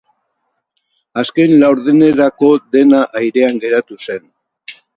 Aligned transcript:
Azken 1.23 1.51
laurdenerako 1.65 2.51
dena 2.77 3.05
airean 3.21 3.63
geratu 3.69 4.03
zen. 4.09 4.29